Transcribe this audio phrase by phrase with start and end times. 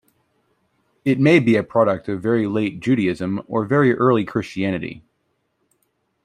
[1.05, 5.03] It may be a product of very late Judaism or very early Christianity.